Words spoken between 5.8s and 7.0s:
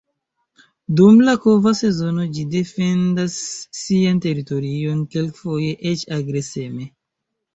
eĉ agreseme.